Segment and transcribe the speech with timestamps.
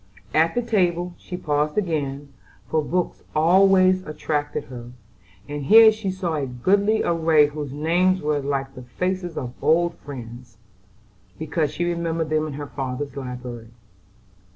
[0.33, 2.33] At the table she paused again,
[2.67, 4.93] for books always attracted her,
[5.47, 9.93] and here she saw a goodly array whose names were like the faces of old
[9.99, 10.57] friends,
[11.37, 13.69] because she remembered them in her father's library.